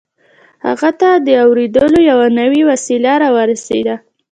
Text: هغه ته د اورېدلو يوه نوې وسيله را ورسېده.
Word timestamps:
هغه 0.67 0.89
ته 0.99 1.09
د 1.27 1.29
اورېدلو 1.45 1.99
يوه 2.11 2.27
نوې 2.39 2.61
وسيله 2.71 3.13
را 3.21 3.29
ورسېده. 3.35 3.95